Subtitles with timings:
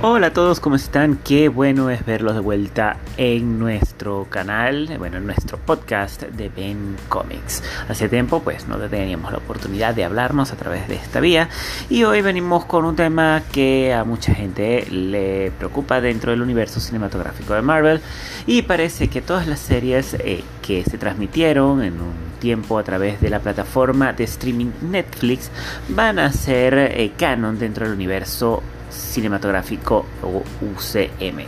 [0.00, 1.16] Hola a todos, ¿cómo están?
[1.24, 6.94] Qué bueno es verlos de vuelta en nuestro canal, bueno, en nuestro podcast de Ben
[7.08, 7.64] Comics.
[7.88, 11.48] Hace tiempo pues no teníamos la oportunidad de hablarnos a través de esta vía
[11.90, 16.78] y hoy venimos con un tema que a mucha gente le preocupa dentro del universo
[16.78, 18.00] cinematográfico de Marvel
[18.46, 23.20] y parece que todas las series eh, que se transmitieron en un tiempo a través
[23.20, 25.50] de la plataforma de streaming Netflix
[25.88, 31.40] van a ser eh, canon dentro del universo cinematográfico o UCM.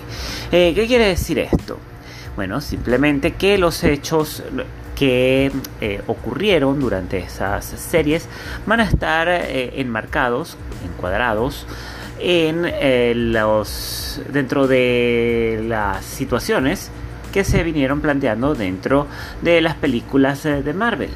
[0.52, 1.78] Eh, ¿Qué quiere decir esto?
[2.36, 4.42] Bueno, simplemente que los hechos
[4.94, 5.50] que
[5.80, 8.28] eh, ocurrieron durante esas series
[8.66, 11.66] van a estar eh, enmarcados, encuadrados
[12.18, 16.90] en los dentro de las situaciones
[17.32, 19.06] que se vinieron planteando dentro
[19.40, 21.08] de las películas de Marvel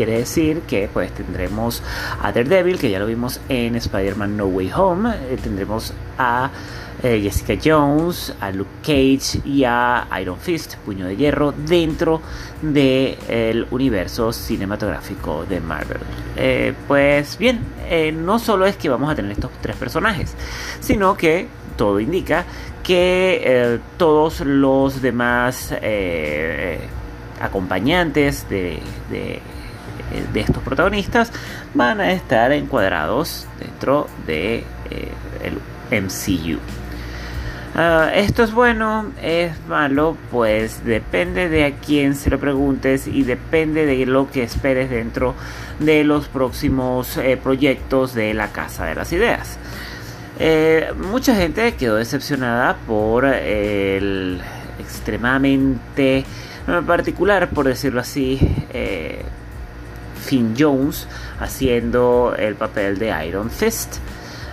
[0.00, 1.82] quiere decir que pues tendremos
[2.22, 6.50] a Daredevil, que ya lo vimos en Spider-Man No Way Home, eh, tendremos a
[7.02, 12.22] eh, Jessica Jones, a Luke Cage y a Iron Fist, Puño de Hierro, dentro
[12.62, 16.00] del universo cinematográfico de Marvel.
[16.34, 17.60] Eh, pues bien,
[18.24, 20.34] no solo es que vamos a tener estos tres personajes,
[20.80, 22.46] sino que todo indica
[22.82, 25.74] que todos los demás
[27.40, 28.78] acompañantes de
[29.12, 29.40] eh,
[30.32, 31.32] de estos protagonistas
[31.74, 36.58] van a estar encuadrados dentro de eh, el MCU.
[37.74, 43.22] Ah, esto es bueno, es malo, pues depende de a quién se lo preguntes y
[43.22, 45.34] depende de lo que esperes dentro
[45.78, 49.58] de los próximos eh, proyectos de la Casa de las Ideas.
[51.10, 54.40] mucha gente quedó decepcionada por el
[54.80, 56.24] extremadamente
[56.86, 58.38] particular, por decirlo así,
[60.30, 61.08] Finn Jones
[61.40, 63.96] haciendo el papel de Iron Fist.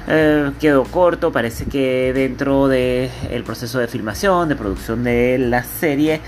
[0.07, 5.63] Eh, quedó corto, parece que dentro del el proceso de filmación, de producción de la
[5.63, 6.19] serie,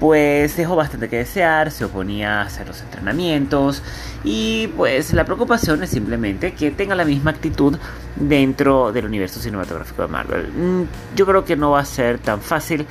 [0.00, 3.82] pues dejó bastante que desear, se oponía a hacer los entrenamientos
[4.24, 7.76] y pues la preocupación es simplemente que tenga la misma actitud
[8.16, 10.48] dentro del universo cinematográfico de Marvel.
[10.48, 10.82] Mm,
[11.14, 12.86] yo creo que no va a ser tan fácil,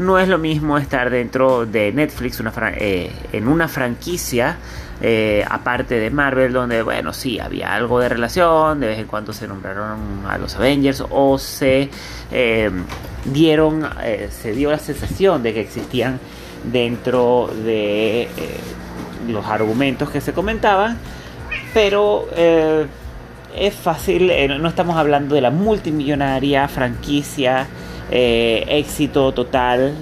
[0.00, 2.42] no es lo mismo estar dentro de Netflix
[2.76, 4.56] eh, en una franquicia
[5.06, 9.34] eh, aparte de Marvel, donde, bueno, sí, había algo de relación, de vez en cuando
[9.34, 11.90] se nombraron a los Avengers o se
[12.32, 12.70] eh,
[13.26, 13.86] dieron,
[14.30, 16.18] se dio la sensación de que existían
[16.64, 18.28] dentro de eh,
[19.28, 20.98] los argumentos que se comentaban,
[21.72, 22.86] pero eh,
[23.56, 27.66] es fácil, eh, no estamos hablando de la multimillonaria franquicia,
[28.10, 29.94] éxito total,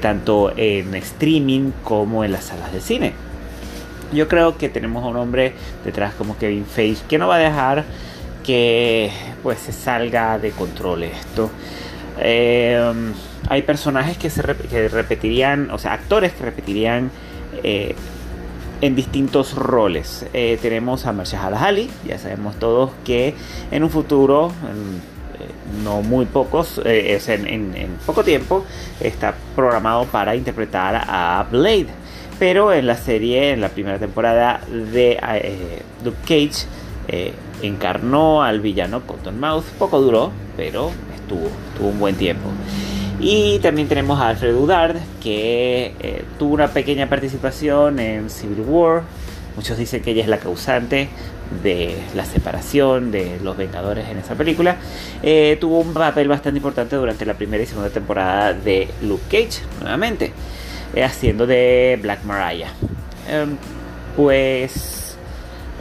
[0.00, 3.12] tanto en streaming como en las salas de cine.
[4.12, 5.52] Yo creo que tenemos a un hombre
[5.84, 7.84] detrás como Kevin Feige que no va a dejar
[8.44, 9.10] que
[9.42, 11.50] pues se salga de control esto.
[12.18, 12.92] Eh,
[13.48, 17.10] hay personajes que se repetirían, o sea, actores que repetirían
[17.62, 17.94] eh,
[18.80, 20.26] en distintos roles.
[20.32, 23.34] Eh, tenemos a Marshala Ali, ya sabemos todos que
[23.70, 24.52] en un futuro,
[25.82, 28.64] no muy pocos, es en, poco tiempo,
[29.00, 31.88] está programado para interpretar a Blade.
[32.38, 35.18] Pero en la serie, en la primera temporada de
[36.04, 36.66] Luke Cage,
[37.62, 39.64] encarnó al villano Cottonmouth.
[39.78, 40.90] Poco duró, pero
[41.28, 42.50] tuvo, tuvo un buen tiempo.
[43.18, 49.02] Y también tenemos a Alfred Udard, que eh, tuvo una pequeña participación en Civil War.
[49.56, 51.08] Muchos dicen que ella es la causante
[51.62, 54.76] de la separación de los Vengadores en esa película.
[55.22, 59.62] Eh, tuvo un papel bastante importante durante la primera y segunda temporada de Luke Cage,
[59.80, 60.32] nuevamente,
[60.94, 62.70] eh, haciendo de Black Mariah.
[63.28, 63.56] Em,
[64.14, 65.16] pues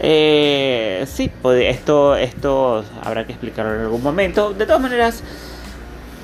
[0.01, 4.53] eh, sí, pues esto, esto habrá que explicarlo en algún momento.
[4.53, 5.21] De todas maneras,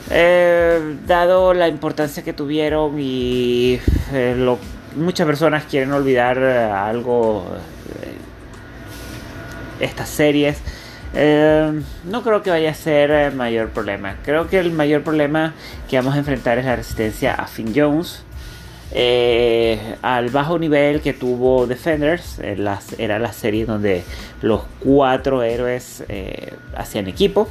[0.10, 3.80] eh, dado la importancia que tuvieron y
[4.38, 4.58] lo,
[4.96, 7.46] muchas personas quieren olvidar algo,
[9.80, 10.58] estas series,
[11.14, 14.16] no creo que vaya a ser mayor problema.
[14.24, 15.54] Creo que el mayor problema
[15.90, 18.24] que vamos a enfrentar es la resistencia a Finn Jones
[18.94, 24.04] eh, al bajo nivel que tuvo Defenders, era la serie donde
[24.42, 27.48] los cuatro héroes eh, hacían equipo.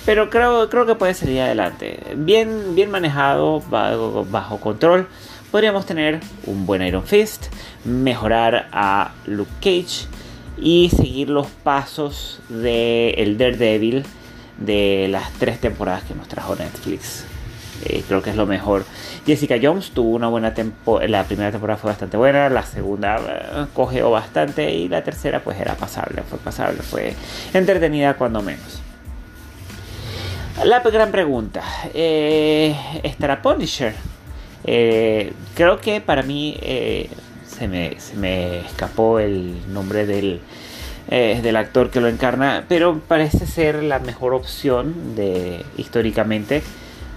[0.00, 2.00] Eh, pero creo, creo que puede salir adelante.
[2.16, 5.08] Bien, bien manejado, bajo, bajo, control.
[5.50, 7.46] Podríamos tener un buen Iron Fist,
[7.84, 10.06] mejorar a Luke Cage
[10.56, 14.04] y seguir los pasos de Daredevil
[14.58, 17.24] de las tres temporadas que nos trajo Netflix.
[18.06, 18.84] creo que es lo mejor.
[19.26, 23.74] Jessica Jones tuvo una buena temporada, la primera temporada fue bastante buena, la segunda uh,
[23.74, 27.14] cogeó bastante y la tercera pues era pasable, fue pasable, fue
[27.54, 28.80] entretenida cuando menos.
[30.64, 31.62] La gran pregunta,
[31.94, 33.94] eh, ¿estará Punisher?
[34.64, 37.08] Eh, creo que para mí eh,
[37.46, 40.40] se, me, se, me, escapó el nombre del,
[41.08, 44.94] eh, del actor que lo encarna, pero parece ser la mejor opción
[45.78, 46.62] históricamente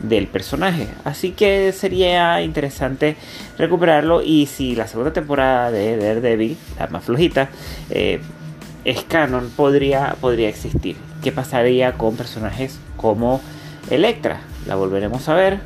[0.01, 0.87] del personaje.
[1.03, 3.15] Así que sería interesante
[3.57, 7.49] recuperarlo y si la segunda temporada de Daredevil, la más flojita,
[7.89, 8.21] eh,
[8.85, 10.95] es canon, podría, podría existir.
[11.23, 13.41] ¿Qué pasaría con personajes como
[13.89, 14.41] Electra?
[14.67, 15.59] ¿La volveremos a ver?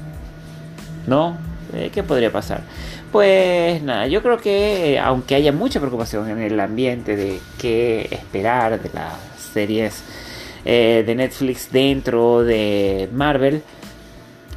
[1.07, 1.37] ¿No?
[1.73, 2.61] Eh, ¿Qué podría pasar?
[3.11, 8.07] Pues nada, yo creo que eh, aunque haya mucha preocupación en el ambiente de qué
[8.11, 9.13] esperar de las
[9.53, 10.03] series
[10.65, 13.63] eh, de Netflix dentro de Marvel,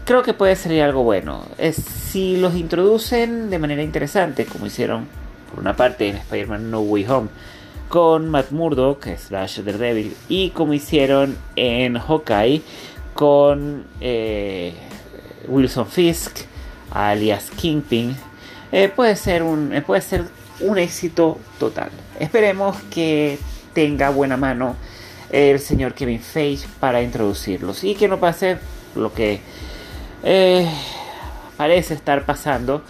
[0.04, 1.44] creo que puede ser algo bueno.
[1.56, 5.06] Es, si los introducen de manera interesante, como hicieron
[5.50, 7.28] por una parte en Spider-Man No Way Home,
[7.90, 12.62] con Matt Murdock, slash Daredevil, y como hicieron en Hawkeye
[13.14, 14.74] con eh,
[15.48, 16.38] Wilson Fisk,
[16.92, 18.16] alias Kingpin,
[18.70, 20.24] eh, puede, ser un, eh, puede ser
[20.60, 21.90] un éxito total.
[22.20, 23.40] Esperemos que
[23.74, 24.76] tenga buena mano
[25.30, 28.58] el señor Kevin Feige para introducirlos y que no pase
[28.94, 29.40] lo que
[31.56, 32.84] parece estar pasando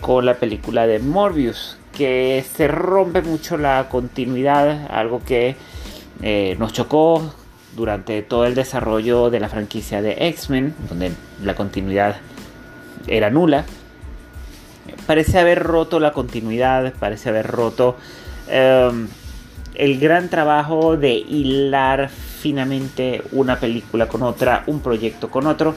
[0.00, 5.56] con la película de Morbius, que se rompe mucho la continuidad, algo que
[6.58, 7.34] nos chocó
[7.76, 11.12] durante todo el desarrollo de la franquicia de X-Men, donde
[11.42, 12.16] la continuidad
[13.06, 13.64] era nula
[15.06, 17.96] parece haber roto la continuidad, parece haber roto
[18.48, 19.08] em,
[19.74, 25.74] el gran trabajo de hilar finamente una película con otra, un proyecto con otro.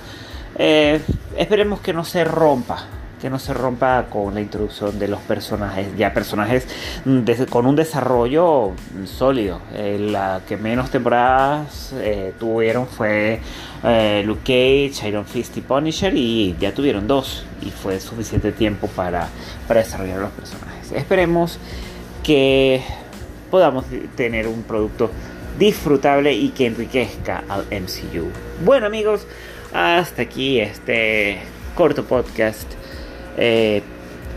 [0.55, 1.01] Eh,
[1.37, 2.85] esperemos que no se rompa
[3.19, 6.67] que no se rompa con la introducción de los personajes, ya personajes
[7.49, 8.71] con un desarrollo
[9.05, 9.61] sólido.
[9.73, 13.39] Eh, la que menos temporadas eh, tuvieron fue
[13.83, 18.87] eh, Luke Cage, Iron Fist y Punisher y ya tuvieron dos y fue suficiente tiempo
[18.87, 19.27] para,
[19.67, 20.91] para desarrollar los personajes.
[20.91, 21.59] Esperemos
[22.23, 22.81] que
[23.51, 25.11] podamos tener un producto
[25.57, 28.27] disfrutable y que enriquezca al MCU.
[28.63, 29.27] Bueno amigos,
[29.73, 31.39] hasta aquí este
[31.75, 32.78] corto podcast
[33.39, 33.81] eh,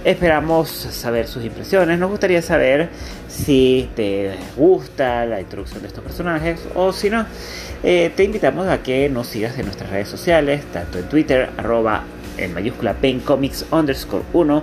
[0.04, 1.98] esperamos saber sus impresiones.
[1.98, 2.88] Nos gustaría saber
[3.28, 7.26] si te gusta la introducción de estos personajes o si no.
[7.82, 12.04] Eh, te invitamos a que nos sigas en nuestras redes sociales, tanto en Twitter, arroba
[12.38, 14.62] en mayúscula pencomics underscore 1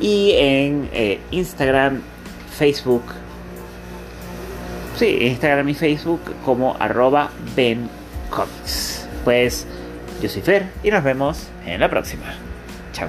[0.00, 2.00] y en eh, Instagram,
[2.56, 3.02] Facebook.
[4.96, 9.08] Sí, Instagram y Facebook como arroba bencomics.
[9.24, 9.66] Pues
[10.20, 12.34] yo soy Fer y nos vemos en la próxima.
[12.92, 13.08] Chao.